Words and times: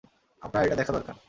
আপনার 0.41 0.65
এটা 0.65 0.75
দেখা 0.75 0.93
দরকার। 0.93 1.15